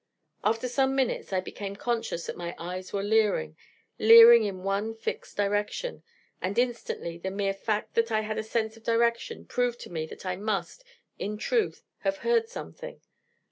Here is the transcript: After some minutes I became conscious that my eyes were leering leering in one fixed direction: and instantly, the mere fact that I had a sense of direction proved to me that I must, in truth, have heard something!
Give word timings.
After 0.43 0.67
some 0.67 0.95
minutes 0.95 1.31
I 1.31 1.41
became 1.41 1.75
conscious 1.75 2.25
that 2.25 2.35
my 2.35 2.55
eyes 2.57 2.91
were 2.91 3.03
leering 3.03 3.55
leering 3.99 4.45
in 4.45 4.63
one 4.63 4.95
fixed 4.95 5.37
direction: 5.37 6.01
and 6.41 6.57
instantly, 6.57 7.19
the 7.19 7.29
mere 7.29 7.53
fact 7.53 7.93
that 7.93 8.11
I 8.11 8.21
had 8.21 8.39
a 8.39 8.43
sense 8.43 8.75
of 8.75 8.81
direction 8.81 9.45
proved 9.45 9.79
to 9.81 9.91
me 9.91 10.07
that 10.07 10.25
I 10.25 10.37
must, 10.37 10.83
in 11.19 11.37
truth, 11.37 11.83
have 11.99 12.17
heard 12.25 12.49
something! 12.49 12.99